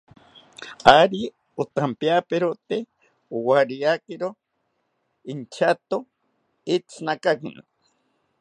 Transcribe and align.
Ari 0.99 1.21
otampiaperote 1.61 2.77
owariakiro 3.37 4.29
intyato 5.31 5.97
itzinakakena 6.75 7.61